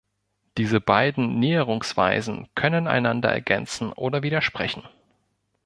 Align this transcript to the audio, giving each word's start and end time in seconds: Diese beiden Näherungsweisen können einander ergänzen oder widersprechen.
Diese 0.57 0.81
beiden 0.81 1.37
Näherungsweisen 1.37 2.49
können 2.55 2.87
einander 2.87 3.29
ergänzen 3.31 3.93
oder 3.93 4.23
widersprechen. 4.23 4.81